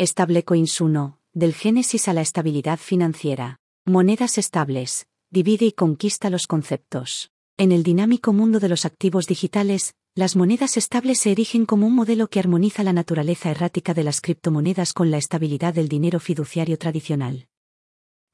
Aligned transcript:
Stablecoins 0.00 0.80
1, 0.80 1.20
del 1.34 1.54
génesis 1.54 2.08
a 2.08 2.12
la 2.12 2.20
estabilidad 2.20 2.80
financiera. 2.80 3.60
Monedas 3.86 4.38
estables, 4.38 5.06
divide 5.30 5.66
y 5.66 5.72
conquista 5.72 6.30
los 6.30 6.48
conceptos. 6.48 7.30
En 7.58 7.70
el 7.70 7.84
dinámico 7.84 8.32
mundo 8.32 8.58
de 8.58 8.68
los 8.68 8.86
activos 8.86 9.28
digitales, 9.28 9.94
las 10.16 10.34
monedas 10.34 10.76
estables 10.76 11.20
se 11.20 11.30
erigen 11.30 11.64
como 11.64 11.86
un 11.86 11.94
modelo 11.94 12.26
que 12.26 12.40
armoniza 12.40 12.82
la 12.82 12.92
naturaleza 12.92 13.52
errática 13.52 13.94
de 13.94 14.02
las 14.02 14.20
criptomonedas 14.20 14.94
con 14.94 15.12
la 15.12 15.18
estabilidad 15.18 15.74
del 15.74 15.88
dinero 15.88 16.18
fiduciario 16.18 16.76
tradicional. 16.76 17.46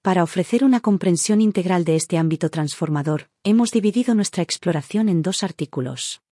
Para 0.00 0.22
ofrecer 0.22 0.64
una 0.64 0.80
comprensión 0.80 1.42
integral 1.42 1.84
de 1.84 1.96
este 1.96 2.16
ámbito 2.16 2.48
transformador, 2.48 3.28
hemos 3.44 3.70
dividido 3.70 4.14
nuestra 4.14 4.42
exploración 4.42 5.10
en 5.10 5.20
dos 5.20 5.42
artículos. 5.42 6.22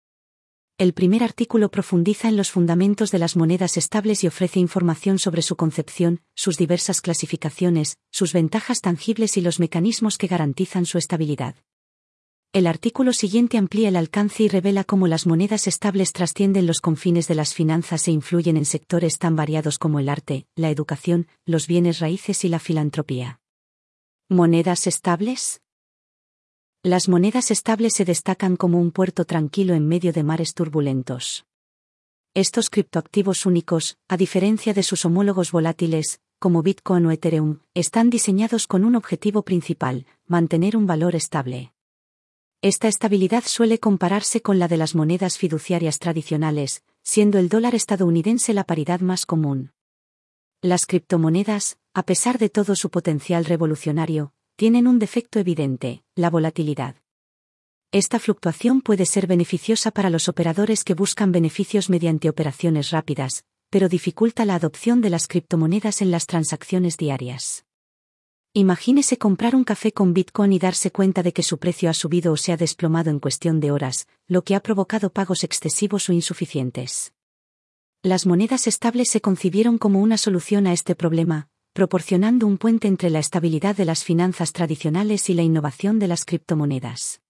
El 0.78 0.92
primer 0.92 1.24
artículo 1.24 1.72
profundiza 1.72 2.28
en 2.28 2.36
los 2.36 2.52
fundamentos 2.52 3.10
de 3.10 3.18
las 3.18 3.34
monedas 3.34 3.76
estables 3.76 4.22
y 4.22 4.28
ofrece 4.28 4.60
información 4.60 5.18
sobre 5.18 5.42
su 5.42 5.56
concepción, 5.56 6.20
sus 6.36 6.56
diversas 6.56 7.00
clasificaciones, 7.00 7.98
sus 8.12 8.32
ventajas 8.32 8.80
tangibles 8.80 9.36
y 9.36 9.40
los 9.40 9.58
mecanismos 9.58 10.18
que 10.18 10.28
garantizan 10.28 10.86
su 10.86 10.96
estabilidad. 10.96 11.56
El 12.52 12.68
artículo 12.68 13.12
siguiente 13.12 13.58
amplía 13.58 13.88
el 13.88 13.96
alcance 13.96 14.44
y 14.44 14.48
revela 14.48 14.84
cómo 14.84 15.08
las 15.08 15.26
monedas 15.26 15.66
estables 15.66 16.12
trascienden 16.12 16.68
los 16.68 16.80
confines 16.80 17.26
de 17.26 17.34
las 17.34 17.54
finanzas 17.54 18.06
e 18.06 18.12
influyen 18.12 18.56
en 18.56 18.64
sectores 18.64 19.18
tan 19.18 19.34
variados 19.34 19.78
como 19.80 19.98
el 19.98 20.08
arte, 20.08 20.46
la 20.54 20.70
educación, 20.70 21.26
los 21.44 21.66
bienes 21.66 21.98
raíces 21.98 22.44
y 22.44 22.48
la 22.48 22.60
filantropía. 22.60 23.40
¿Monedas 24.28 24.86
estables? 24.86 25.60
Las 26.84 27.08
monedas 27.08 27.50
estables 27.50 27.94
se 27.94 28.04
destacan 28.04 28.54
como 28.54 28.78
un 28.80 28.92
puerto 28.92 29.24
tranquilo 29.24 29.74
en 29.74 29.88
medio 29.88 30.12
de 30.12 30.22
mares 30.22 30.54
turbulentos. 30.54 31.44
Estos 32.34 32.70
criptoactivos 32.70 33.46
únicos, 33.46 33.98
a 34.06 34.16
diferencia 34.16 34.72
de 34.74 34.84
sus 34.84 35.04
homólogos 35.04 35.50
volátiles, 35.50 36.20
como 36.38 36.62
Bitcoin 36.62 37.06
o 37.06 37.10
Ethereum, 37.10 37.58
están 37.74 38.10
diseñados 38.10 38.68
con 38.68 38.84
un 38.84 38.94
objetivo 38.94 39.42
principal, 39.42 40.06
mantener 40.28 40.76
un 40.76 40.86
valor 40.86 41.16
estable. 41.16 41.72
Esta 42.62 42.86
estabilidad 42.86 43.42
suele 43.44 43.80
compararse 43.80 44.40
con 44.40 44.60
la 44.60 44.68
de 44.68 44.76
las 44.76 44.94
monedas 44.94 45.36
fiduciarias 45.36 45.98
tradicionales, 45.98 46.84
siendo 47.02 47.38
el 47.38 47.48
dólar 47.48 47.74
estadounidense 47.74 48.54
la 48.54 48.62
paridad 48.62 49.00
más 49.00 49.26
común. 49.26 49.72
Las 50.62 50.86
criptomonedas, 50.86 51.76
a 51.92 52.04
pesar 52.04 52.38
de 52.38 52.50
todo 52.50 52.76
su 52.76 52.88
potencial 52.90 53.46
revolucionario, 53.46 54.32
tienen 54.58 54.88
un 54.88 54.98
defecto 54.98 55.38
evidente, 55.38 56.02
la 56.16 56.30
volatilidad. 56.30 56.96
Esta 57.92 58.18
fluctuación 58.18 58.80
puede 58.80 59.06
ser 59.06 59.28
beneficiosa 59.28 59.92
para 59.92 60.10
los 60.10 60.28
operadores 60.28 60.82
que 60.82 60.94
buscan 60.94 61.30
beneficios 61.30 61.88
mediante 61.88 62.28
operaciones 62.28 62.90
rápidas, 62.90 63.44
pero 63.70 63.88
dificulta 63.88 64.44
la 64.44 64.56
adopción 64.56 65.00
de 65.00 65.10
las 65.10 65.28
criptomonedas 65.28 66.02
en 66.02 66.10
las 66.10 66.26
transacciones 66.26 66.96
diarias. 66.96 67.66
Imagínese 68.52 69.16
comprar 69.16 69.54
un 69.54 69.62
café 69.62 69.92
con 69.92 70.12
Bitcoin 70.12 70.52
y 70.52 70.58
darse 70.58 70.90
cuenta 70.90 71.22
de 71.22 71.32
que 71.32 71.44
su 71.44 71.58
precio 71.58 71.88
ha 71.88 71.94
subido 71.94 72.32
o 72.32 72.36
se 72.36 72.50
ha 72.50 72.56
desplomado 72.56 73.10
en 73.10 73.20
cuestión 73.20 73.60
de 73.60 73.70
horas, 73.70 74.08
lo 74.26 74.42
que 74.42 74.56
ha 74.56 74.60
provocado 74.60 75.10
pagos 75.10 75.44
excesivos 75.44 76.08
o 76.08 76.12
insuficientes. 76.12 77.12
Las 78.02 78.26
monedas 78.26 78.66
estables 78.66 79.08
se 79.08 79.20
concibieron 79.20 79.78
como 79.78 80.00
una 80.00 80.18
solución 80.18 80.66
a 80.66 80.72
este 80.72 80.96
problema, 80.96 81.48
proporcionando 81.78 82.48
un 82.48 82.58
puente 82.58 82.88
entre 82.88 83.08
la 83.08 83.20
estabilidad 83.20 83.76
de 83.76 83.84
las 83.84 84.02
finanzas 84.02 84.52
tradicionales 84.52 85.30
y 85.30 85.34
la 85.34 85.42
innovación 85.42 86.00
de 86.00 86.08
las 86.08 86.24
criptomonedas. 86.24 87.20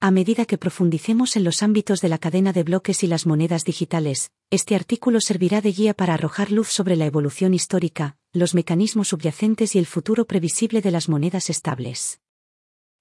A 0.00 0.10
medida 0.10 0.46
que 0.46 0.56
profundicemos 0.56 1.36
en 1.36 1.44
los 1.44 1.62
ámbitos 1.62 2.00
de 2.00 2.08
la 2.08 2.16
cadena 2.16 2.54
de 2.54 2.62
bloques 2.62 3.02
y 3.02 3.06
las 3.08 3.26
monedas 3.26 3.66
digitales, 3.66 4.30
este 4.48 4.74
artículo 4.74 5.20
servirá 5.20 5.60
de 5.60 5.72
guía 5.72 5.92
para 5.92 6.14
arrojar 6.14 6.50
luz 6.50 6.68
sobre 6.68 6.96
la 6.96 7.04
evolución 7.04 7.52
histórica, 7.52 8.16
los 8.32 8.54
mecanismos 8.54 9.08
subyacentes 9.08 9.74
y 9.74 9.78
el 9.78 9.84
futuro 9.84 10.24
previsible 10.24 10.80
de 10.80 10.90
las 10.90 11.10
monedas 11.10 11.50
estables. 11.50 12.22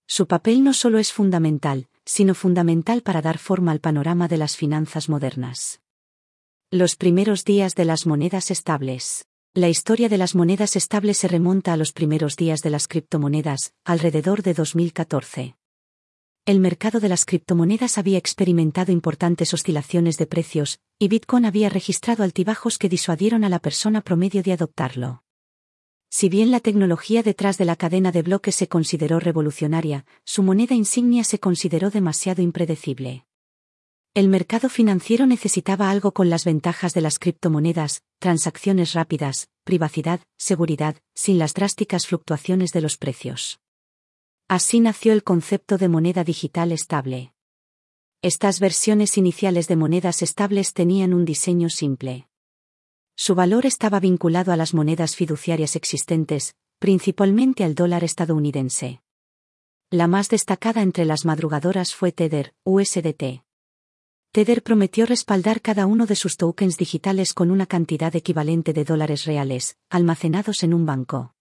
Su 0.06 0.28
papel 0.28 0.66
no 0.66 0.74
solo 0.74 1.00
es 1.00 1.14
fundamental, 1.14 1.88
sino 2.04 2.36
fundamental 2.36 3.04
para 3.04 3.22
dar 3.22 3.38
forma 3.38 3.72
al 3.72 3.80
panorama 3.80 4.28
de 4.28 4.36
las 4.36 4.58
finanzas 4.58 5.08
modernas. 5.08 5.80
Los 6.72 6.98
primeros 6.98 7.46
días 7.46 7.74
de 7.76 7.86
las 7.86 8.06
monedas 8.06 8.52
estables. 8.52 9.28
La 9.58 9.70
historia 9.70 10.08
de 10.08 10.20
las 10.20 10.36
monedas 10.36 10.76
estables 10.76 11.18
se 11.18 11.28
remonta 11.28 11.74
a 11.74 11.78
los 11.78 11.92
primeros 11.92 12.36
días 12.36 12.62
de 12.62 12.70
las 12.70 12.88
criptomonedas, 12.88 13.74
alrededor 13.86 14.44
de 14.44 14.54
2014. 14.54 15.56
El 16.46 16.60
mercado 16.60 17.00
de 17.00 17.10
las 17.10 17.26
criptomonedas 17.26 17.98
había 17.98 18.20
experimentado 18.20 18.92
importantes 18.92 19.56
oscilaciones 19.56 20.20
de 20.20 20.28
precios, 20.28 20.80
y 21.00 21.08
Bitcoin 21.08 21.46
había 21.46 21.70
registrado 21.70 22.24
altibajos 22.24 22.78
que 22.78 22.88
disuadieron 22.88 23.44
a 23.44 23.50
la 23.50 23.58
persona 23.58 24.02
promedio 24.02 24.44
de 24.44 24.54
adoptarlo. 24.54 25.24
Si 26.08 26.30
bien 26.30 26.52
la 26.52 26.60
tecnología 26.60 27.24
detrás 27.24 27.58
de 27.58 27.66
la 27.66 27.76
cadena 27.76 28.12
de 28.12 28.22
bloques 28.22 28.54
se 28.54 28.68
consideró 28.68 29.20
revolucionaria, 29.20 30.06
su 30.24 30.44
moneda 30.44 30.76
insignia 30.76 31.24
se 31.24 31.40
consideró 31.40 31.90
demasiado 31.90 32.44
impredecible. 32.44 33.27
El 34.18 34.30
mercado 34.30 34.68
financiero 34.68 35.28
necesitaba 35.28 35.92
algo 35.92 36.12
con 36.12 36.32
las 36.32 36.44
ventajas 36.44 36.96
de 36.96 37.02
las 37.02 37.20
criptomonedas, 37.20 38.02
transacciones 38.18 38.94
rápidas, 38.94 39.48
privacidad, 39.64 40.22
seguridad, 40.40 40.98
sin 41.14 41.38
las 41.38 41.54
drásticas 41.54 42.08
fluctuaciones 42.08 42.72
de 42.72 42.82
los 42.82 42.98
precios. 42.98 43.60
Así 44.48 44.80
nació 44.80 45.14
el 45.14 45.24
concepto 45.24 45.78
de 45.78 45.88
moneda 45.88 46.24
digital 46.24 46.72
estable. 46.72 47.32
Estas 48.24 48.60
versiones 48.60 49.20
iniciales 49.20 49.68
de 49.68 49.76
monedas 49.76 50.24
estables 50.24 50.74
tenían 50.74 51.14
un 51.14 51.24
diseño 51.24 51.70
simple. 51.70 52.28
Su 53.16 53.36
valor 53.36 53.68
estaba 53.68 54.00
vinculado 54.00 54.52
a 54.52 54.58
las 54.58 54.74
monedas 54.74 55.16
fiduciarias 55.16 55.76
existentes, 55.76 56.56
principalmente 56.80 57.64
al 57.64 57.76
dólar 57.76 58.04
estadounidense. 58.04 59.00
La 59.92 60.08
más 60.08 60.28
destacada 60.30 60.82
entre 60.82 61.06
las 61.06 61.24
madrugadoras 61.24 61.94
fue 61.94 62.12
Tether, 62.12 62.56
USDT. 62.64 63.47
Tether 64.38 64.62
prometió 64.62 65.08
respaldar 65.08 65.64
cada 65.64 65.88
uno 65.88 66.06
de 66.06 66.16
sus 66.16 66.38
tokens 66.38 66.78
digitales 66.78 67.34
con 67.34 67.50
una 67.50 67.66
cantidad 67.66 68.16
equivalente 68.16 68.72
de 68.72 68.86
dólares 68.86 69.26
reales, 69.26 69.80
almacenados 69.90 70.62
en 70.62 70.76
un 70.76 70.86
banco. 70.86 71.34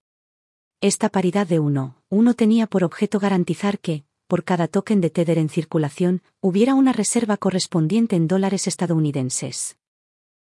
Esta 0.81 1.11
paridad 1.11 1.47
de 1.47 1.59
uno, 1.59 2.03
uno 2.09 2.33
tenía 2.33 2.67
por 2.67 2.85
objeto 2.85 3.19
garantizar 3.19 3.81
que, 3.81 4.07
por 4.27 4.45
cada 4.45 4.67
token 4.67 5.03
de 5.03 5.11
Tether 5.11 5.37
en 5.37 5.51
circulación, 5.51 6.23
hubiera 6.41 6.75
una 6.75 6.95
reserva 6.95 7.37
correspondiente 7.37 8.17
en 8.17 8.29
dólares 8.29 8.67
estadounidenses. 8.67 9.77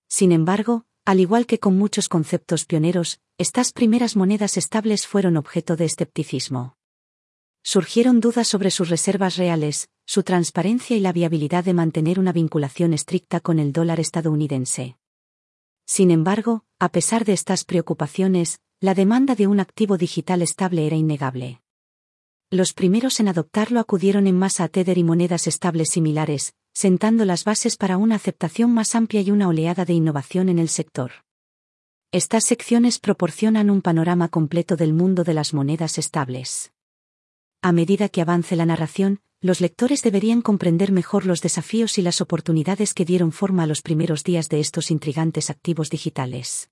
Sin 0.07 0.31
embargo, 0.31 0.85
al 1.05 1.19
igual 1.19 1.45
que 1.45 1.59
con 1.59 1.77
muchos 1.77 2.09
conceptos 2.09 2.67
pioneros, 2.67 3.21
estas 3.37 3.73
primeras 3.73 4.15
monedas 4.15 4.57
estables 4.57 5.09
fueron 5.09 5.37
objeto 5.37 5.75
de 5.75 5.87
escepticismo. 5.87 6.77
Surgieron 7.65 8.21
dudas 8.21 8.47
sobre 8.47 8.71
sus 8.71 8.91
reservas 8.91 9.37
reales, 9.37 9.91
su 10.09 10.23
transparencia 10.23 10.97
y 10.97 11.01
la 11.01 11.13
viabilidad 11.13 11.65
de 11.65 11.75
mantener 11.75 12.19
una 12.19 12.33
vinculación 12.33 12.95
estricta 12.95 13.41
con 13.41 13.59
el 13.59 13.75
dólar 13.75 14.01
estadounidense. 14.01 14.97
Sin 15.85 16.11
embargo, 16.11 16.65
a 16.79 16.89
pesar 16.89 17.27
de 17.27 17.35
estas 17.35 17.67
preocupaciones, 17.67 18.59
la 18.81 18.95
demanda 18.95 19.35
de 19.35 19.47
un 19.47 19.61
activo 19.61 19.99
digital 19.99 20.41
estable 20.41 20.87
era 20.87 20.97
innegable. 20.97 21.61
Los 22.49 22.73
primeros 22.73 23.21
en 23.21 23.29
adoptarlo 23.29 23.81
acudieron 23.81 24.27
en 24.27 24.39
masa 24.39 24.65
a 24.65 24.69
Tether 24.69 24.97
y 24.97 25.05
monedas 25.05 25.47
estables 25.47 25.91
similares, 25.91 26.55
sentando 26.73 27.27
las 27.27 27.45
bases 27.45 27.77
para 27.77 27.99
una 27.99 28.15
aceptación 28.15 28.73
más 28.73 28.95
amplia 28.95 29.21
y 29.21 29.31
una 29.31 29.47
oleada 29.47 29.85
de 29.85 29.93
innovación 29.93 30.49
en 30.49 30.59
el 30.59 30.71
sector. 30.71 31.13
Estas 32.13 32.47
secciones 32.47 32.99
proporcionan 32.99 33.69
un 33.69 33.83
panorama 33.83 34.29
completo 34.29 34.75
del 34.77 34.95
mundo 34.95 35.23
de 35.23 35.35
las 35.35 35.53
monedas 35.53 35.99
estables. 35.99 36.73
A 37.61 37.73
medida 37.73 38.09
que 38.09 38.23
avance 38.23 38.57
la 38.57 38.65
narración, 38.65 39.21
los 39.41 39.61
lectores 39.61 40.03
deberían 40.03 40.43
comprender 40.43 40.91
mejor 40.91 41.25
los 41.25 41.41
desafíos 41.41 41.99
y 41.99 42.03
las 42.03 42.21
oportunidades 42.21 42.93
que 42.93 43.05
dieron 43.05 43.31
forma 43.31 43.63
a 43.63 43.67
los 43.67 43.83
primeros 43.83 44.25
días 44.25 44.49
de 44.49 44.59
estos 44.59 44.91
intrigantes 44.91 45.49
activos 45.49 45.91
digitales. 45.91 46.71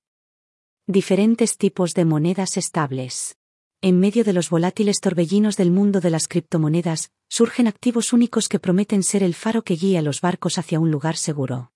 Diferentes 0.88 1.59
tipos 1.59 1.95
de 1.95 2.04
monedas 2.04 2.57
estables. 2.57 3.36
En 3.83 4.01
medio 4.01 4.24
de 4.24 4.33
los 4.33 4.51
volátiles 4.51 5.01
torbellinos 5.01 5.57
del 5.57 5.71
mundo 5.71 6.01
de 6.01 6.10
las 6.10 6.27
criptomonedas, 6.27 7.13
surgen 7.28 7.68
activos 7.68 8.13
únicos 8.13 8.48
que 8.48 8.59
prometen 8.59 9.04
ser 9.04 9.22
el 9.22 9.34
faro 9.34 9.62
que 9.62 9.77
guía 9.77 10.03
los 10.03 10.21
barcos 10.21 10.59
hacia 10.59 10.80
un 10.80 10.91
lugar 10.91 11.16
seguro. 11.16 11.72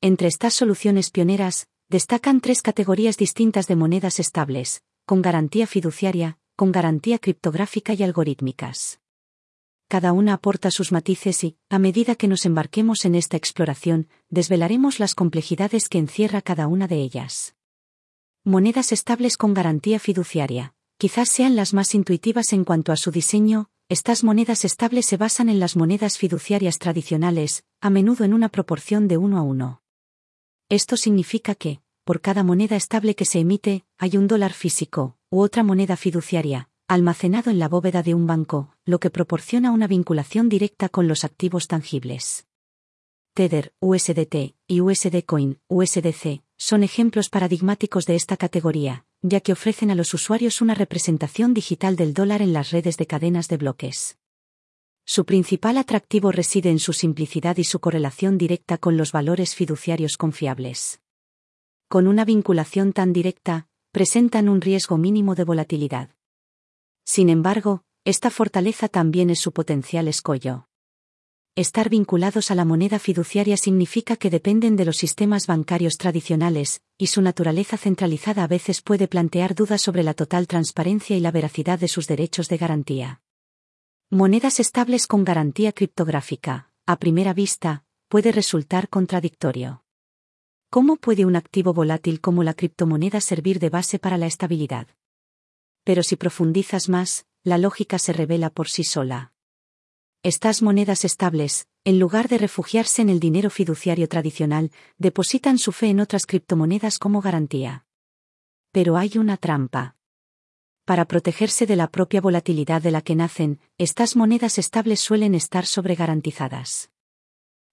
Entre 0.00 0.28
estas 0.28 0.54
soluciones 0.54 1.10
pioneras, 1.10 1.66
destacan 1.88 2.40
tres 2.40 2.62
categorías 2.62 3.18
distintas 3.18 3.66
de 3.66 3.76
monedas 3.76 4.20
estables, 4.20 4.82
con 5.04 5.20
garantía 5.20 5.66
fiduciaria, 5.66 6.38
con 6.56 6.72
garantía 6.72 7.18
criptográfica 7.18 7.92
y 7.94 8.02
algorítmicas. 8.02 9.00
Cada 9.88 10.12
una 10.12 10.34
aporta 10.34 10.70
sus 10.70 10.92
matices 10.92 11.42
y, 11.44 11.56
a 11.70 11.78
medida 11.78 12.14
que 12.14 12.28
nos 12.28 12.44
embarquemos 12.44 13.06
en 13.06 13.14
esta 13.14 13.38
exploración, 13.38 14.08
desvelaremos 14.28 15.00
las 15.00 15.14
complejidades 15.14 15.88
que 15.88 15.96
encierra 15.96 16.42
cada 16.42 16.66
una 16.66 16.86
de 16.86 16.96
ellas. 16.96 17.56
Monedas 18.44 18.92
estables 18.92 19.38
con 19.38 19.54
garantía 19.54 19.98
fiduciaria 19.98 20.74
quizás 20.98 21.28
sean 21.28 21.54
las 21.54 21.74
más 21.74 21.94
intuitivas 21.94 22.52
en 22.52 22.64
cuanto 22.64 22.90
a 22.92 22.96
su 22.96 23.12
diseño, 23.12 23.70
estas 23.88 24.24
monedas 24.24 24.64
estables 24.64 25.06
se 25.06 25.16
basan 25.16 25.48
en 25.48 25.60
las 25.60 25.76
monedas 25.76 26.18
fiduciarias 26.18 26.78
tradicionales, 26.78 27.64
a 27.80 27.88
menudo 27.88 28.24
en 28.24 28.34
una 28.34 28.48
proporción 28.48 29.06
de 29.06 29.16
uno 29.16 29.38
a 29.38 29.42
uno. 29.42 29.82
Esto 30.68 30.96
significa 30.96 31.54
que, 31.54 31.80
por 32.04 32.20
cada 32.20 32.42
moneda 32.42 32.76
estable 32.76 33.14
que 33.14 33.24
se 33.24 33.38
emite, 33.38 33.84
hay 33.96 34.16
un 34.16 34.26
dólar 34.26 34.52
físico, 34.52 35.16
u 35.30 35.40
otra 35.40 35.62
moneda 35.62 35.96
fiduciaria, 35.96 36.68
almacenado 36.88 37.50
en 37.50 37.60
la 37.60 37.68
bóveda 37.68 38.02
de 38.02 38.14
un 38.14 38.26
banco, 38.26 38.74
lo 38.88 39.00
que 39.00 39.10
proporciona 39.10 39.70
una 39.70 39.86
vinculación 39.86 40.48
directa 40.48 40.88
con 40.88 41.08
los 41.08 41.22
activos 41.22 41.68
tangibles. 41.68 42.46
Tether, 43.34 43.74
USDT, 43.80 44.56
y 44.66 44.80
USD 44.80 45.24
Coin, 45.26 45.60
USDC, 45.68 46.42
son 46.56 46.82
ejemplos 46.82 47.28
paradigmáticos 47.28 48.06
de 48.06 48.14
esta 48.14 48.38
categoría, 48.38 49.04
ya 49.20 49.40
que 49.42 49.52
ofrecen 49.52 49.90
a 49.90 49.94
los 49.94 50.14
usuarios 50.14 50.62
una 50.62 50.74
representación 50.74 51.52
digital 51.52 51.96
del 51.96 52.14
dólar 52.14 52.40
en 52.40 52.54
las 52.54 52.70
redes 52.70 52.96
de 52.96 53.06
cadenas 53.06 53.48
de 53.48 53.58
bloques. 53.58 54.16
Su 55.04 55.26
principal 55.26 55.76
atractivo 55.76 56.32
reside 56.32 56.70
en 56.70 56.78
su 56.78 56.94
simplicidad 56.94 57.58
y 57.58 57.64
su 57.64 57.80
correlación 57.80 58.38
directa 58.38 58.78
con 58.78 58.96
los 58.96 59.12
valores 59.12 59.54
fiduciarios 59.54 60.16
confiables. 60.16 61.02
Con 61.88 62.06
una 62.06 62.24
vinculación 62.24 62.94
tan 62.94 63.12
directa, 63.12 63.68
presentan 63.92 64.48
un 64.48 64.62
riesgo 64.62 64.96
mínimo 64.96 65.34
de 65.34 65.44
volatilidad. 65.44 66.08
Sin 67.04 67.28
embargo, 67.28 67.84
esta 68.08 68.30
fortaleza 68.30 68.88
también 68.88 69.28
es 69.28 69.38
su 69.38 69.52
potencial 69.52 70.08
escollo. 70.08 70.66
Estar 71.54 71.90
vinculados 71.90 72.50
a 72.50 72.54
la 72.54 72.64
moneda 72.64 72.98
fiduciaria 72.98 73.58
significa 73.58 74.16
que 74.16 74.30
dependen 74.30 74.76
de 74.76 74.86
los 74.86 74.96
sistemas 74.96 75.46
bancarios 75.46 75.98
tradicionales, 75.98 76.80
y 76.96 77.08
su 77.08 77.20
naturaleza 77.20 77.76
centralizada 77.76 78.44
a 78.44 78.46
veces 78.46 78.80
puede 78.80 79.08
plantear 79.08 79.54
dudas 79.54 79.82
sobre 79.82 80.02
la 80.02 80.14
total 80.14 80.46
transparencia 80.46 81.18
y 81.18 81.20
la 81.20 81.32
veracidad 81.32 81.78
de 81.78 81.88
sus 81.88 82.06
derechos 82.06 82.48
de 82.48 82.56
garantía. 82.56 83.20
Monedas 84.08 84.58
estables 84.58 85.06
con 85.06 85.22
garantía 85.24 85.72
criptográfica, 85.72 86.70
a 86.86 86.96
primera 86.96 87.34
vista, 87.34 87.84
puede 88.08 88.32
resultar 88.32 88.88
contradictorio. 88.88 89.84
¿Cómo 90.70 90.96
puede 90.96 91.26
un 91.26 91.36
activo 91.36 91.74
volátil 91.74 92.22
como 92.22 92.42
la 92.42 92.54
criptomoneda 92.54 93.20
servir 93.20 93.58
de 93.58 93.68
base 93.68 93.98
para 93.98 94.16
la 94.16 94.26
estabilidad? 94.26 94.88
pero 95.88 96.02
si 96.02 96.16
profundizas 96.16 96.90
más, 96.90 97.24
la 97.44 97.58
lógica 97.58 97.98
se 97.98 98.12
revela 98.12 98.50
por 98.50 98.68
sí 98.68 98.84
sola. 98.84 99.32
Estas 100.22 100.62
monedas 100.62 101.04
estables, 101.04 101.68
en 101.84 101.98
lugar 101.98 102.28
de 102.28 102.38
refugiarse 102.38 103.02
en 103.02 103.08
el 103.08 103.20
dinero 103.20 103.50
fiduciario 103.50 104.08
tradicional, 104.08 104.72
depositan 104.98 105.58
su 105.58 105.72
fe 105.72 105.88
en 105.88 106.00
otras 106.00 106.26
criptomonedas 106.26 106.98
como 106.98 107.20
garantía. 107.20 107.86
Pero 108.72 108.96
hay 108.96 109.16
una 109.16 109.36
trampa. 109.36 109.96
Para 110.84 111.04
protegerse 111.04 111.66
de 111.66 111.76
la 111.76 111.90
propia 111.90 112.20
volatilidad 112.20 112.82
de 112.82 112.90
la 112.90 113.02
que 113.02 113.14
nacen, 113.14 113.60
estas 113.78 114.16
monedas 114.16 114.58
estables 114.58 115.00
suelen 115.00 115.34
estar 115.34 115.66
sobregarantizadas. 115.66 116.90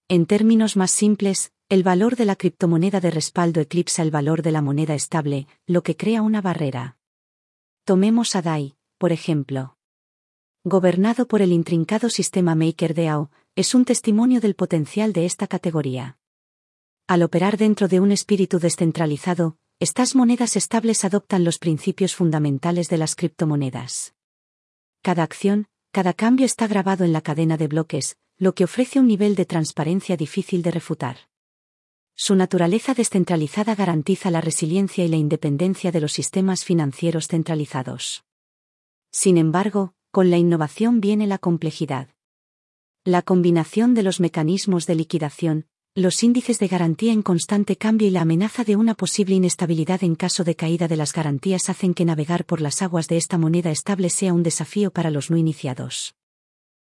En 0.08 0.26
términos 0.26 0.76
más 0.76 0.92
simples, 0.92 1.52
el 1.68 1.82
valor 1.82 2.14
de 2.14 2.26
la 2.26 2.36
criptomoneda 2.36 3.00
de 3.00 3.10
respaldo 3.10 3.60
eclipsa 3.60 4.02
el 4.02 4.12
valor 4.12 4.42
de 4.42 4.52
la 4.52 4.62
moneda 4.62 4.94
estable, 4.94 5.48
lo 5.66 5.82
que 5.82 5.96
crea 5.96 6.22
una 6.22 6.40
barrera. 6.40 6.96
Tomemos 7.84 8.36
a 8.36 8.42
DAI, 8.42 8.76
por 8.98 9.12
ejemplo. 9.12 9.76
Gobernado 10.64 11.28
por 11.28 11.42
el 11.42 11.52
intrincado 11.52 12.10
sistema 12.10 12.54
MakerDAO, 12.54 13.30
es 13.54 13.74
un 13.74 13.84
testimonio 13.84 14.40
del 14.40 14.54
potencial 14.54 15.12
de 15.12 15.24
esta 15.24 15.46
categoría. 15.46 16.18
Al 17.06 17.22
operar 17.22 17.56
dentro 17.56 17.88
de 17.88 18.00
un 18.00 18.10
espíritu 18.12 18.58
descentralizado, 18.58 19.56
estas 19.78 20.14
monedas 20.14 20.56
estables 20.56 21.04
adoptan 21.04 21.44
los 21.44 21.58
principios 21.58 22.14
fundamentales 22.14 22.88
de 22.88 22.98
las 22.98 23.14
criptomonedas. 23.14 24.14
Cada 25.02 25.22
acción, 25.22 25.68
cada 25.92 26.12
cambio 26.12 26.44
está 26.44 26.66
grabado 26.66 27.04
en 27.04 27.12
la 27.12 27.20
cadena 27.20 27.56
de 27.56 27.68
bloques, 27.68 28.18
lo 28.36 28.54
que 28.54 28.64
ofrece 28.64 29.00
un 29.00 29.06
nivel 29.06 29.34
de 29.34 29.46
transparencia 29.46 30.16
difícil 30.16 30.62
de 30.62 30.72
refutar. 30.72 31.16
Su 32.14 32.34
naturaleza 32.34 32.92
descentralizada 32.92 33.74
garantiza 33.74 34.30
la 34.30 34.40
resiliencia 34.40 35.04
y 35.04 35.08
la 35.08 35.16
independencia 35.16 35.92
de 35.92 36.00
los 36.00 36.12
sistemas 36.12 36.64
financieros 36.64 37.28
centralizados. 37.28 38.25
Sin 39.16 39.38
embargo, 39.38 39.94
con 40.10 40.28
la 40.28 40.36
innovación 40.36 41.00
viene 41.00 41.26
la 41.26 41.38
complejidad. 41.38 42.10
La 43.02 43.22
combinación 43.22 43.94
de 43.94 44.02
los 44.02 44.20
mecanismos 44.20 44.84
de 44.86 44.94
liquidación, 44.94 45.64
los 45.94 46.22
índices 46.22 46.58
de 46.58 46.68
garantía 46.68 47.14
en 47.14 47.22
constante 47.22 47.76
cambio 47.76 48.08
y 48.08 48.10
la 48.10 48.20
amenaza 48.20 48.62
de 48.62 48.76
una 48.76 48.92
posible 48.92 49.34
inestabilidad 49.34 50.04
en 50.04 50.16
caso 50.16 50.44
de 50.44 50.54
caída 50.54 50.86
de 50.86 50.96
las 50.96 51.14
garantías 51.14 51.70
hacen 51.70 51.94
que 51.94 52.04
navegar 52.04 52.44
por 52.44 52.60
las 52.60 52.82
aguas 52.82 53.08
de 53.08 53.16
esta 53.16 53.38
moneda 53.38 53.70
estable 53.70 54.10
sea 54.10 54.34
un 54.34 54.42
desafío 54.42 54.90
para 54.90 55.10
los 55.10 55.30
no 55.30 55.38
iniciados. 55.38 56.14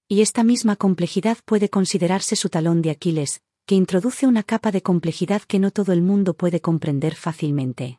Y 0.07 0.21
esta 0.21 0.45
misma 0.45 0.77
complejidad 0.77 1.39
puede 1.45 1.71
considerarse 1.71 2.37
su 2.37 2.51
talón 2.51 2.83
de 2.83 2.91
Aquiles, 2.91 3.43
que 3.67 3.75
introduce 3.75 4.29
una 4.29 4.45
capa 4.45 4.71
de 4.71 4.81
complejidad 4.81 5.43
que 5.43 5.59
no 5.59 5.73
todo 5.73 5.93
el 5.93 6.03
mundo 6.03 6.35
puede 6.35 6.61
comprender 6.61 7.17
fácilmente. 7.17 7.99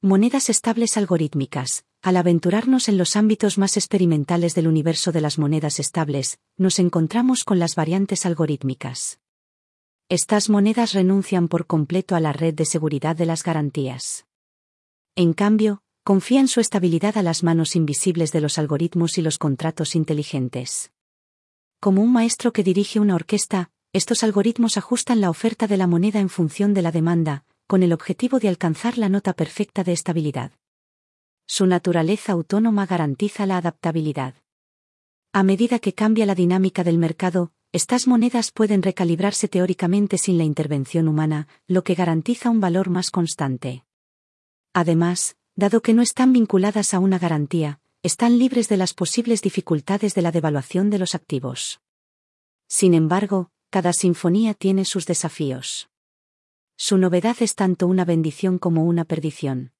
Monedas 0.00 0.50
estables 0.50 0.96
algorítmicas. 0.96 1.84
Al 2.04 2.18
aventurarnos 2.18 2.90
en 2.90 2.98
los 2.98 3.16
ámbitos 3.16 3.56
más 3.56 3.78
experimentales 3.78 4.54
del 4.54 4.68
universo 4.68 5.10
de 5.10 5.22
las 5.22 5.38
monedas 5.38 5.80
estables, 5.80 6.38
nos 6.58 6.78
encontramos 6.78 7.44
con 7.44 7.58
las 7.58 7.76
variantes 7.76 8.26
algorítmicas. 8.26 9.20
Estas 10.10 10.50
monedas 10.50 10.92
renuncian 10.92 11.48
por 11.48 11.66
completo 11.66 12.14
a 12.14 12.20
la 12.20 12.34
red 12.34 12.52
de 12.52 12.66
seguridad 12.66 13.16
de 13.16 13.24
las 13.24 13.42
garantías. 13.42 14.26
En 15.16 15.32
cambio, 15.32 15.80
confían 16.02 16.46
su 16.46 16.60
estabilidad 16.60 17.16
a 17.16 17.22
las 17.22 17.42
manos 17.42 17.74
invisibles 17.74 18.32
de 18.32 18.42
los 18.42 18.58
algoritmos 18.58 19.16
y 19.16 19.22
los 19.22 19.38
contratos 19.38 19.94
inteligentes. 19.94 20.92
Como 21.80 22.02
un 22.02 22.12
maestro 22.12 22.52
que 22.52 22.62
dirige 22.62 23.00
una 23.00 23.14
orquesta, 23.14 23.70
estos 23.94 24.22
algoritmos 24.22 24.76
ajustan 24.76 25.22
la 25.22 25.30
oferta 25.30 25.66
de 25.66 25.78
la 25.78 25.86
moneda 25.86 26.20
en 26.20 26.28
función 26.28 26.74
de 26.74 26.82
la 26.82 26.92
demanda, 26.92 27.46
con 27.66 27.82
el 27.82 27.94
objetivo 27.94 28.40
de 28.40 28.48
alcanzar 28.48 28.98
la 28.98 29.08
nota 29.08 29.32
perfecta 29.32 29.84
de 29.84 29.94
estabilidad. 29.94 30.52
Su 31.46 31.66
naturaleza 31.66 32.32
autónoma 32.32 32.86
garantiza 32.86 33.46
la 33.46 33.58
adaptabilidad. 33.58 34.34
A 35.32 35.42
medida 35.42 35.78
que 35.78 35.92
cambia 35.92 36.26
la 36.26 36.34
dinámica 36.34 36.84
del 36.84 36.96
mercado, 36.98 37.52
estas 37.72 38.06
monedas 38.06 38.52
pueden 38.52 38.82
recalibrarse 38.82 39.48
teóricamente 39.48 40.16
sin 40.16 40.38
la 40.38 40.44
intervención 40.44 41.08
humana, 41.08 41.48
lo 41.66 41.82
que 41.82 41.94
garantiza 41.94 42.48
un 42.48 42.60
valor 42.60 42.88
más 42.88 43.10
constante. 43.10 43.84
Además, 44.72 45.36
dado 45.56 45.82
que 45.82 45.92
no 45.92 46.00
están 46.00 46.32
vinculadas 46.32 46.94
a 46.94 47.00
una 47.00 47.18
garantía, 47.18 47.80
están 48.02 48.38
libres 48.38 48.68
de 48.68 48.76
las 48.76 48.94
posibles 48.94 49.42
dificultades 49.42 50.14
de 50.14 50.22
la 50.22 50.30
devaluación 50.30 50.88
de 50.88 50.98
los 50.98 51.14
activos. 51.14 51.80
Sin 52.68 52.94
embargo, 52.94 53.50
cada 53.70 53.92
sinfonía 53.92 54.54
tiene 54.54 54.84
sus 54.84 55.04
desafíos. 55.04 55.90
Su 56.76 56.96
novedad 56.96 57.36
es 57.40 57.54
tanto 57.54 57.86
una 57.86 58.04
bendición 58.04 58.58
como 58.58 58.84
una 58.84 59.04
perdición. 59.04 59.73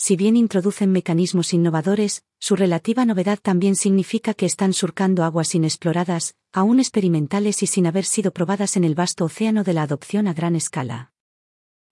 Si 0.00 0.14
bien 0.14 0.36
introducen 0.36 0.92
mecanismos 0.92 1.52
innovadores, 1.52 2.22
su 2.38 2.54
relativa 2.54 3.04
novedad 3.04 3.40
también 3.42 3.74
significa 3.74 4.32
que 4.32 4.46
están 4.46 4.72
surcando 4.72 5.24
aguas 5.24 5.56
inexploradas, 5.56 6.36
aún 6.52 6.78
experimentales 6.78 7.64
y 7.64 7.66
sin 7.66 7.84
haber 7.84 8.04
sido 8.04 8.30
probadas 8.30 8.76
en 8.76 8.84
el 8.84 8.94
vasto 8.94 9.24
océano 9.24 9.64
de 9.64 9.72
la 9.72 9.82
adopción 9.82 10.28
a 10.28 10.34
gran 10.34 10.54
escala. 10.54 11.12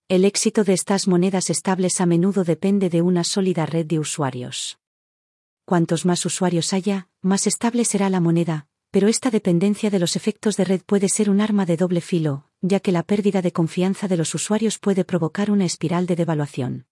El 0.08 0.24
éxito 0.24 0.62
de 0.62 0.72
estas 0.72 1.08
monedas 1.08 1.50
estables 1.50 2.00
a 2.00 2.06
menudo 2.06 2.44
depende 2.44 2.90
de 2.90 3.02
una 3.02 3.24
sólida 3.24 3.66
red 3.66 3.86
de 3.86 3.98
usuarios. 3.98 4.78
Cuantos 5.64 6.06
más 6.06 6.24
usuarios 6.24 6.72
haya, 6.72 7.08
más 7.22 7.48
estable 7.48 7.84
será 7.84 8.08
la 8.08 8.20
moneda, 8.20 8.68
pero 8.92 9.08
esta 9.08 9.32
dependencia 9.32 9.90
de 9.90 9.98
los 9.98 10.14
efectos 10.14 10.56
de 10.56 10.64
red 10.64 10.82
puede 10.86 11.08
ser 11.08 11.28
un 11.28 11.40
arma 11.40 11.66
de 11.66 11.76
doble 11.76 12.00
filo, 12.00 12.44
ya 12.60 12.78
que 12.78 12.92
la 12.92 13.02
pérdida 13.02 13.42
de 13.42 13.50
confianza 13.50 14.06
de 14.06 14.16
los 14.16 14.32
usuarios 14.32 14.78
puede 14.78 15.04
provocar 15.04 15.50
una 15.50 15.64
espiral 15.64 16.06
de 16.06 16.14
devaluación. 16.14 16.86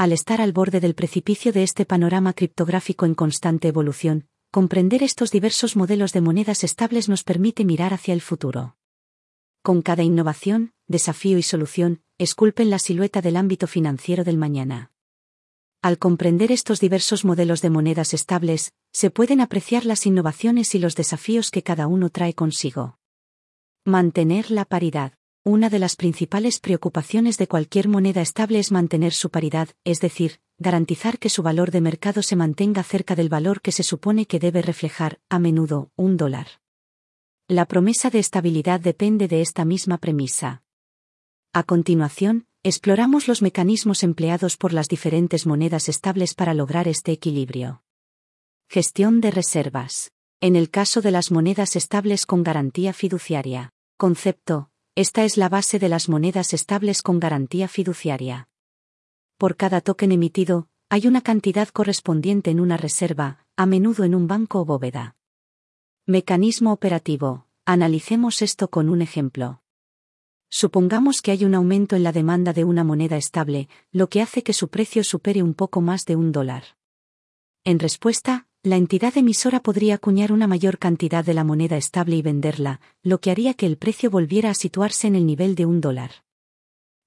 Al 0.00 0.14
estar 0.14 0.40
al 0.40 0.54
borde 0.54 0.80
del 0.80 0.94
precipicio 0.94 1.52
de 1.52 1.62
este 1.62 1.84
panorama 1.84 2.32
criptográfico 2.32 3.04
en 3.04 3.14
constante 3.14 3.68
evolución, 3.68 4.28
comprender 4.50 5.02
estos 5.02 5.30
diversos 5.30 5.76
modelos 5.76 6.14
de 6.14 6.22
monedas 6.22 6.64
estables 6.64 7.10
nos 7.10 7.22
permite 7.22 7.66
mirar 7.66 7.92
hacia 7.92 8.14
el 8.14 8.22
futuro. 8.22 8.78
Con 9.62 9.82
cada 9.82 10.02
innovación, 10.02 10.72
desafío 10.88 11.36
y 11.36 11.42
solución, 11.42 12.00
esculpen 12.16 12.70
la 12.70 12.78
silueta 12.78 13.20
del 13.20 13.36
ámbito 13.36 13.66
financiero 13.66 14.24
del 14.24 14.38
mañana. 14.38 14.90
Al 15.82 15.98
comprender 15.98 16.50
estos 16.50 16.80
diversos 16.80 17.26
modelos 17.26 17.60
de 17.60 17.68
monedas 17.68 18.14
estables, 18.14 18.72
se 18.94 19.10
pueden 19.10 19.42
apreciar 19.42 19.84
las 19.84 20.06
innovaciones 20.06 20.74
y 20.74 20.78
los 20.78 20.96
desafíos 20.96 21.50
que 21.50 21.62
cada 21.62 21.86
uno 21.86 22.08
trae 22.08 22.32
consigo. 22.32 22.98
Mantener 23.84 24.50
la 24.50 24.64
paridad. 24.64 25.19
Una 25.44 25.70
de 25.70 25.78
las 25.78 25.96
principales 25.96 26.60
preocupaciones 26.60 27.38
de 27.38 27.48
cualquier 27.48 27.88
moneda 27.88 28.20
estable 28.20 28.58
es 28.58 28.70
mantener 28.70 29.14
su 29.14 29.30
paridad, 29.30 29.70
es 29.84 30.00
decir, 30.00 30.40
garantizar 30.58 31.18
que 31.18 31.30
su 31.30 31.42
valor 31.42 31.70
de 31.70 31.80
mercado 31.80 32.22
se 32.22 32.36
mantenga 32.36 32.82
cerca 32.82 33.16
del 33.16 33.30
valor 33.30 33.62
que 33.62 33.72
se 33.72 33.82
supone 33.82 34.26
que 34.26 34.38
debe 34.38 34.60
reflejar, 34.60 35.18
a 35.30 35.38
menudo, 35.38 35.90
un 35.96 36.18
dólar. 36.18 36.46
La 37.48 37.64
promesa 37.64 38.10
de 38.10 38.18
estabilidad 38.18 38.80
depende 38.80 39.28
de 39.28 39.40
esta 39.40 39.64
misma 39.64 39.96
premisa. 39.96 40.62
A 41.54 41.62
continuación, 41.62 42.46
exploramos 42.62 43.26
los 43.26 43.40
mecanismos 43.40 44.02
empleados 44.02 44.58
por 44.58 44.74
las 44.74 44.88
diferentes 44.88 45.46
monedas 45.46 45.88
estables 45.88 46.34
para 46.34 46.52
lograr 46.52 46.86
este 46.86 47.12
equilibrio. 47.12 47.82
Gestión 48.68 49.22
de 49.22 49.30
reservas. 49.30 50.12
En 50.42 50.54
el 50.54 50.70
caso 50.70 51.00
de 51.00 51.10
las 51.10 51.30
monedas 51.30 51.76
estables 51.76 52.26
con 52.26 52.42
garantía 52.42 52.92
fiduciaria. 52.92 53.72
Concepto. 53.96 54.69
Esta 55.00 55.24
es 55.24 55.38
la 55.38 55.48
base 55.48 55.78
de 55.78 55.88
las 55.88 56.10
monedas 56.10 56.52
estables 56.52 57.00
con 57.00 57.20
garantía 57.20 57.68
fiduciaria. 57.68 58.50
Por 59.38 59.56
cada 59.56 59.80
token 59.80 60.12
emitido, 60.12 60.68
hay 60.90 61.06
una 61.06 61.22
cantidad 61.22 61.68
correspondiente 61.68 62.50
en 62.50 62.60
una 62.60 62.76
reserva, 62.76 63.46
a 63.56 63.64
menudo 63.64 64.04
en 64.04 64.14
un 64.14 64.26
banco 64.26 64.60
o 64.60 64.66
bóveda. 64.66 65.16
Mecanismo 66.04 66.70
operativo. 66.70 67.46
Analicemos 67.64 68.42
esto 68.42 68.68
con 68.68 68.90
un 68.90 69.00
ejemplo. 69.00 69.62
Supongamos 70.50 71.22
que 71.22 71.30
hay 71.30 71.46
un 71.46 71.54
aumento 71.54 71.96
en 71.96 72.02
la 72.02 72.12
demanda 72.12 72.52
de 72.52 72.64
una 72.64 72.84
moneda 72.84 73.16
estable, 73.16 73.70
lo 73.92 74.10
que 74.10 74.20
hace 74.20 74.42
que 74.42 74.52
su 74.52 74.68
precio 74.68 75.02
supere 75.02 75.42
un 75.42 75.54
poco 75.54 75.80
más 75.80 76.04
de 76.04 76.16
un 76.16 76.30
dólar. 76.30 76.76
En 77.64 77.78
respuesta, 77.78 78.48
la 78.62 78.76
entidad 78.76 79.16
emisora 79.16 79.60
podría 79.60 79.94
acuñar 79.94 80.32
una 80.32 80.46
mayor 80.46 80.78
cantidad 80.78 81.24
de 81.24 81.32
la 81.32 81.44
moneda 81.44 81.78
estable 81.78 82.16
y 82.16 82.22
venderla, 82.22 82.80
lo 83.02 83.18
que 83.18 83.30
haría 83.30 83.54
que 83.54 83.64
el 83.64 83.78
precio 83.78 84.10
volviera 84.10 84.50
a 84.50 84.54
situarse 84.54 85.06
en 85.06 85.16
el 85.16 85.24
nivel 85.24 85.54
de 85.54 85.64
un 85.64 85.80
dólar. 85.80 86.10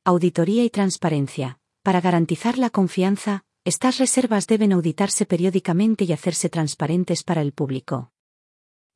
Auditoría 0.03 0.63
y 0.63 0.71
transparencia. 0.71 1.59
Para 1.83 2.01
garantizar 2.01 2.57
la 2.57 2.71
confianza, 2.71 3.45
estas 3.65 3.99
reservas 3.99 4.47
deben 4.47 4.73
auditarse 4.73 5.27
periódicamente 5.27 6.05
y 6.05 6.11
hacerse 6.11 6.49
transparentes 6.49 7.23
para 7.23 7.41
el 7.41 7.51
público. 7.51 8.11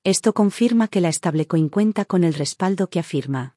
Esto 0.03 0.33
confirma 0.33 0.87
que 0.87 1.01
la 1.01 1.11
stablecoin 1.11 1.69
cuenta 1.69 2.05
con 2.05 2.23
el 2.23 2.33
respaldo 2.33 2.89
que 2.89 2.99
afirma. 2.99 3.55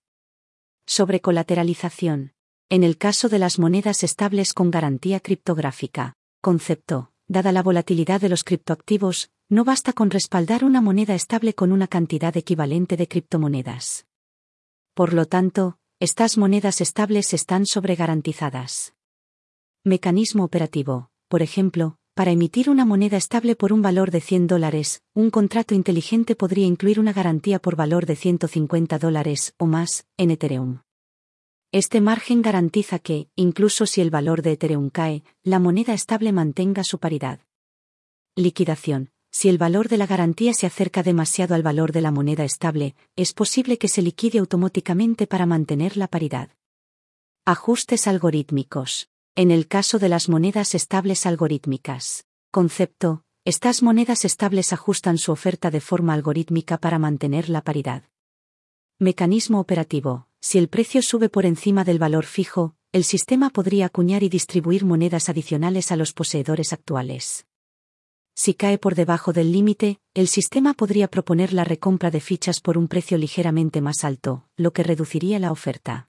Sobre 0.87 1.21
colateralización. 1.21 2.35
En 2.69 2.85
el 2.85 2.99
caso 2.99 3.29
de 3.29 3.39
las 3.39 3.59
monedas 3.59 4.03
estables 4.03 4.53
con 4.53 4.71
garantía 4.71 5.21
criptográfica. 5.21 6.17
Concepto. 6.43 7.10
Dada 7.31 7.53
la 7.53 7.63
volatilidad 7.63 8.21
de 8.21 8.29
los 8.29 8.43
criptoactivos, 8.43 9.31
no 9.49 9.63
basta 9.63 9.93
con 9.93 10.11
respaldar 10.11 10.65
una 10.65 10.81
moneda 10.81 11.15
estable 11.15 11.55
con 11.55 11.71
una 11.71 11.87
cantidad 11.87 12.37
equivalente 12.37 12.97
de 12.97 13.07
criptomonedas. 13.07 14.09
Por 14.95 15.15
lo 15.15 15.27
tanto, 15.27 15.79
estas 16.01 16.37
monedas 16.37 16.81
estables 16.81 17.33
están 17.33 17.67
sobregarantizadas. 17.67 18.95
Mecanismo 19.85 20.43
operativo. 20.43 21.11
Por 21.29 21.43
ejemplo, 21.43 21.99
para 22.15 22.33
emitir 22.33 22.69
una 22.69 22.85
moneda 22.85 23.17
estable 23.17 23.55
por 23.55 23.73
un 23.73 23.81
valor 23.81 24.11
de 24.11 24.21
100 24.21 24.49
dólares, 24.49 25.01
un 25.15 25.31
contrato 25.31 25.77
inteligente 25.77 26.35
podría 26.35 26.67
incluir 26.67 26.99
una 26.99 27.13
garantía 27.13 27.61
por 27.61 27.77
valor 27.77 28.07
de 28.07 28.17
150 28.17 28.99
dólares 28.99 29.55
o 29.57 29.67
más 29.67 30.05
en 30.17 30.33
Ethereum. 30.33 30.81
Este 31.73 32.01
margen 32.01 32.43
garantiza 32.43 32.99
que, 32.99 33.29
incluso 33.37 33.87
si 33.87 34.01
el 34.01 34.11
valor 34.11 34.43
de 34.43 34.53
Ethereum 34.53 34.91
cae, 34.91 35.23
la 35.45 35.61
moneda 35.61 35.95
estable 35.95 36.33
mantenga 36.33 36.83
su 36.83 36.99
paridad. 36.99 37.39
Liquidación. 38.35 39.13
Si 39.31 39.49
el 39.49 39.57
valor 39.57 39.89
de 39.89 39.97
la 39.97 40.09
garantía 40.09 40.53
se 40.53 40.67
acerca 40.67 41.05
demasiado 41.05 41.55
al 41.55 41.63
valor 41.63 41.93
de 41.93 42.01
la 42.01 42.11
moneda 42.11 42.45
estable, 42.45 42.97
es 43.15 43.33
posible 43.33 43.79
que 43.79 43.87
se 43.87 44.03
liquide 44.03 44.41
automáticamente 44.41 45.29
para 45.29 45.47
mantener 45.47 45.97
la 45.97 46.09
paridad. 46.09 46.51
Ajustes 47.45 48.09
algorítmicos. 48.09 49.09
En 49.37 49.53
el 49.53 49.69
caso 49.69 50.01
de 50.01 50.09
las 50.09 50.29
monedas 50.29 50.75
estables 50.75 51.25
algorítmicas. 51.25 52.27
Concepto, 52.51 53.23
estas 53.45 53.85
monedas 53.85 54.25
estables 54.25 54.73
ajustan 54.73 55.19
su 55.19 55.31
oferta 55.31 55.71
de 55.71 55.81
forma 55.81 56.15
algorítmica 56.15 56.79
para 56.79 56.99
mantener 56.99 57.49
la 57.49 57.63
paridad. 57.63 58.03
Mecanismo 58.99 59.61
operativo. 59.61 60.30
Si 60.41 60.57
el 60.57 60.69
precio 60.69 61.03
sube 61.03 61.29
por 61.29 61.45
encima 61.45 61.85
del 61.85 61.99
valor 61.99 62.25
fijo, 62.25 62.75
el 62.93 63.05
sistema 63.05 63.51
podría 63.51 63.87
acuñar 63.87 64.23
y 64.23 64.31
distribuir 64.31 64.85
monedas 64.85 65.29
adicionales 65.29 65.93
a 65.93 65.97
los 65.97 66.13
poseedores 66.15 66.73
actuales. 66.73 67.47
Si 68.35 68.55
cae 68.55 68.79
por 68.79 68.95
debajo 68.95 69.35
del 69.35 69.53
límite, 69.53 70.01
el 70.15 70.27
sistema 70.27 70.73
podría 70.73 71.09
proponer 71.09 71.53
la 71.53 71.65
recompra 71.65 72.11
de 72.11 72.21
fichas 72.21 72.61
por 72.61 72.79
un 72.79 72.89
precio 72.89 73.19
ligeramente 73.19 73.83
más 73.83 74.03
alto, 74.03 74.49
lo 74.57 74.73
que 74.73 74.83
reduciría 74.83 75.39
la 75.39 75.53
oferta. 75.53 76.09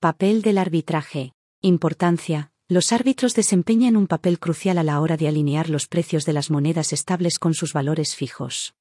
Papel 0.00 0.40
del 0.40 0.56
arbitraje. 0.56 1.34
Importancia. 1.60 2.50
Los 2.66 2.92
árbitros 2.92 3.34
desempeñan 3.34 3.96
un 3.96 4.06
papel 4.06 4.38
crucial 4.38 4.78
a 4.78 4.82
la 4.82 5.00
hora 5.00 5.18
de 5.18 5.28
alinear 5.28 5.68
los 5.68 5.86
precios 5.86 6.24
de 6.24 6.32
las 6.32 6.50
monedas 6.50 6.94
estables 6.94 7.38
con 7.38 7.52
sus 7.52 7.74
valores 7.74 8.16
fijos. 8.16 8.74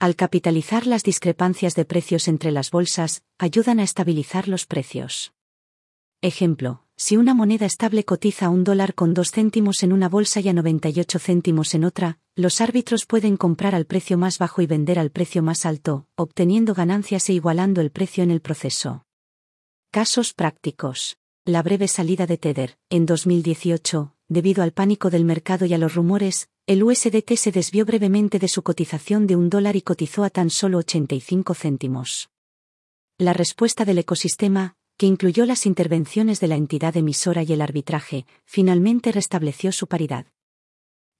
Al 0.00 0.16
capitalizar 0.16 0.86
las 0.86 1.02
discrepancias 1.02 1.74
de 1.74 1.84
precios 1.84 2.26
entre 2.26 2.52
las 2.52 2.70
bolsas, 2.70 3.22
ayudan 3.38 3.80
a 3.80 3.82
estabilizar 3.82 4.48
los 4.48 4.64
precios. 4.64 5.34
Ejemplo, 6.22 6.86
si 6.96 7.18
una 7.18 7.34
moneda 7.34 7.66
estable 7.66 8.04
cotiza 8.04 8.46
a 8.46 8.48
un 8.48 8.64
dólar 8.64 8.94
con 8.94 9.12
dos 9.12 9.30
céntimos 9.30 9.82
en 9.82 9.92
una 9.92 10.08
bolsa 10.08 10.40
y 10.40 10.48
a 10.48 10.54
98 10.54 11.18
céntimos 11.18 11.74
en 11.74 11.84
otra, 11.84 12.18
los 12.34 12.62
árbitros 12.62 13.04
pueden 13.04 13.36
comprar 13.36 13.74
al 13.74 13.84
precio 13.84 14.16
más 14.16 14.38
bajo 14.38 14.62
y 14.62 14.66
vender 14.66 14.98
al 14.98 15.10
precio 15.10 15.42
más 15.42 15.66
alto, 15.66 16.06
obteniendo 16.14 16.72
ganancias 16.72 17.28
e 17.28 17.34
igualando 17.34 17.82
el 17.82 17.90
precio 17.90 18.24
en 18.24 18.30
el 18.30 18.40
proceso. 18.40 19.04
Casos 19.90 20.32
prácticos. 20.32 21.18
La 21.44 21.62
breve 21.62 21.88
salida 21.88 22.26
de 22.26 22.38
Tether, 22.38 22.78
en 22.88 23.04
2018, 23.04 24.14
debido 24.28 24.62
al 24.62 24.72
pánico 24.72 25.10
del 25.10 25.26
mercado 25.26 25.66
y 25.66 25.74
a 25.74 25.78
los 25.78 25.94
rumores, 25.94 26.48
el 26.66 26.82
USDT 26.82 27.34
se 27.36 27.52
desvió 27.52 27.84
brevemente 27.84 28.38
de 28.38 28.48
su 28.48 28.62
cotización 28.62 29.26
de 29.26 29.36
un 29.36 29.50
dólar 29.50 29.76
y 29.76 29.82
cotizó 29.82 30.24
a 30.24 30.30
tan 30.30 30.50
solo 30.50 30.78
85 30.78 31.54
céntimos. 31.54 32.30
La 33.18 33.32
respuesta 33.32 33.84
del 33.84 33.98
ecosistema, 33.98 34.76
que 34.96 35.06
incluyó 35.06 35.46
las 35.46 35.66
intervenciones 35.66 36.40
de 36.40 36.48
la 36.48 36.56
entidad 36.56 36.96
emisora 36.96 37.42
y 37.42 37.52
el 37.52 37.60
arbitraje, 37.60 38.26
finalmente 38.44 39.12
restableció 39.12 39.72
su 39.72 39.86
paridad. 39.88 40.26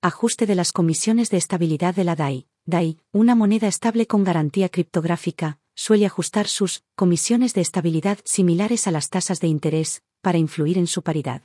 Ajuste 0.03 0.47
de 0.47 0.55
las 0.55 0.73
comisiones 0.73 1.31
de 1.31 1.39
estabilidad 1.39 1.95
de 1.95 2.05
la 2.05 2.17
DAI. 2.17 2.47
DAI, 2.65 2.99
una 3.13 3.35
moneda 3.35 3.69
estable 3.69 4.07
con 4.07 4.23
garantía 4.23 4.69
criptográfica, 4.69 5.59
suele 5.75 6.07
ajustar 6.07 6.47
sus 6.47 6.85
comisiones 6.95 7.55
de 7.55 7.63
estabilidad 7.63 8.19
similares 8.25 8.87
a 8.87 8.91
las 8.91 9.09
tasas 9.09 9.41
de 9.41 9.49
interés, 9.49 10.03
para 10.21 10.39
influir 10.39 10.79
en 10.79 10.87
su 10.87 11.03
paridad. 11.03 11.43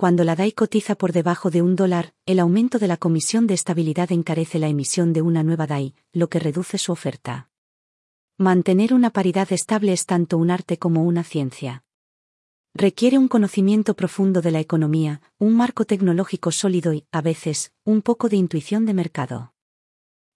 Cuando 0.00 0.24
la 0.24 0.34
DAI 0.34 0.52
cotiza 0.52 0.94
por 0.94 1.12
debajo 1.12 1.50
de 1.50 1.60
un 1.60 1.76
dólar, 1.76 2.14
el 2.24 2.40
aumento 2.40 2.78
de 2.78 2.88
la 2.88 2.96
comisión 2.96 3.46
de 3.46 3.52
estabilidad 3.52 4.10
encarece 4.12 4.58
la 4.58 4.68
emisión 4.68 5.12
de 5.12 5.20
una 5.20 5.42
nueva 5.42 5.66
DAI, 5.66 5.94
lo 6.14 6.30
que 6.30 6.38
reduce 6.38 6.78
su 6.78 6.90
oferta. 6.90 7.50
Mantener 8.38 8.94
una 8.94 9.10
paridad 9.10 9.52
estable 9.52 9.92
es 9.92 10.06
tanto 10.06 10.38
un 10.38 10.50
arte 10.50 10.78
como 10.78 11.04
una 11.04 11.22
ciencia. 11.22 11.84
Requiere 12.72 13.18
un 13.18 13.28
conocimiento 13.28 13.92
profundo 13.92 14.40
de 14.40 14.50
la 14.50 14.60
economía, 14.60 15.20
un 15.38 15.54
marco 15.54 15.84
tecnológico 15.84 16.50
sólido 16.50 16.94
y, 16.94 17.04
a 17.12 17.20
veces, 17.20 17.74
un 17.84 18.00
poco 18.00 18.30
de 18.30 18.36
intuición 18.36 18.86
de 18.86 18.94
mercado. 18.94 19.52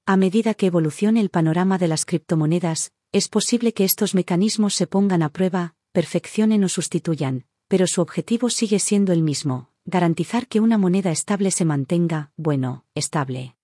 A 0.04 0.18
medida 0.18 0.52
que 0.52 0.66
evolucione 0.66 1.22
el 1.22 1.30
panorama 1.30 1.78
de 1.78 1.88
las 1.88 2.04
criptomonedas, 2.04 2.92
es 3.12 3.30
posible 3.30 3.72
que 3.72 3.84
estos 3.84 4.14
mecanismos 4.14 4.74
se 4.74 4.86
pongan 4.86 5.22
a 5.22 5.30
prueba, 5.30 5.74
perfeccionen 5.92 6.64
o 6.64 6.68
sustituyan, 6.68 7.46
pero 7.74 7.88
su 7.88 8.02
objetivo 8.02 8.50
sigue 8.50 8.78
siendo 8.78 9.12
el 9.12 9.24
mismo, 9.24 9.68
garantizar 9.84 10.46
que 10.46 10.60
una 10.60 10.78
moneda 10.78 11.10
estable 11.10 11.50
se 11.50 11.64
mantenga, 11.64 12.30
bueno, 12.36 12.84
estable. 12.94 13.56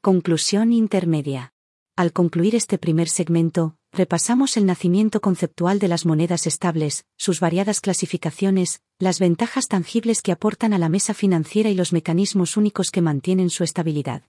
Conclusión 0.00 0.72
intermedia. 0.72 1.52
Al 1.96 2.12
concluir 2.12 2.54
este 2.54 2.78
primer 2.78 3.08
segmento, 3.08 3.76
repasamos 3.90 4.56
el 4.56 4.66
nacimiento 4.66 5.20
conceptual 5.20 5.80
de 5.80 5.88
las 5.88 6.06
monedas 6.06 6.46
estables, 6.46 7.06
sus 7.16 7.40
variadas 7.40 7.80
clasificaciones, 7.80 8.82
las 9.00 9.18
ventajas 9.18 9.66
tangibles 9.66 10.22
que 10.22 10.30
aportan 10.30 10.72
a 10.72 10.78
la 10.78 10.88
mesa 10.88 11.12
financiera 11.12 11.68
y 11.70 11.74
los 11.74 11.92
mecanismos 11.92 12.56
únicos 12.56 12.92
que 12.92 13.02
mantienen 13.02 13.50
su 13.50 13.64
estabilidad. 13.64 14.22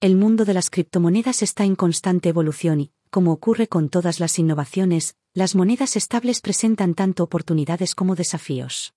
El 0.00 0.16
mundo 0.16 0.46
de 0.46 0.54
las 0.54 0.70
criptomonedas 0.70 1.42
está 1.42 1.64
en 1.64 1.76
constante 1.76 2.30
evolución 2.30 2.80
y, 2.80 2.92
como 3.10 3.32
ocurre 3.32 3.68
con 3.68 3.88
todas 3.88 4.20
las 4.20 4.38
innovaciones, 4.38 5.16
las 5.34 5.54
monedas 5.54 5.96
estables 5.96 6.40
presentan 6.40 6.94
tanto 6.94 7.22
oportunidades 7.24 7.94
como 7.94 8.14
desafíos. 8.14 8.94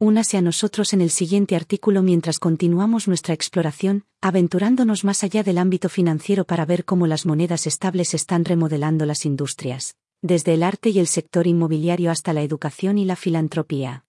Únase 0.00 0.36
a 0.36 0.42
nosotros 0.42 0.92
en 0.92 1.00
el 1.00 1.10
siguiente 1.10 1.54
artículo 1.54 2.02
mientras 2.02 2.38
continuamos 2.38 3.06
nuestra 3.06 3.32
exploración, 3.32 4.04
aventurándonos 4.20 5.04
más 5.04 5.22
allá 5.22 5.42
del 5.42 5.58
ámbito 5.58 5.88
financiero 5.88 6.44
para 6.44 6.66
ver 6.66 6.84
cómo 6.84 7.06
las 7.06 7.26
monedas 7.26 7.66
estables 7.66 8.12
están 8.12 8.44
remodelando 8.44 9.06
las 9.06 9.24
industrias, 9.24 9.94
desde 10.20 10.54
el 10.54 10.62
arte 10.62 10.90
y 10.90 10.98
el 10.98 11.06
sector 11.06 11.46
inmobiliario 11.46 12.10
hasta 12.10 12.32
la 12.32 12.42
educación 12.42 12.98
y 12.98 13.04
la 13.04 13.14
filantropía. 13.14 14.03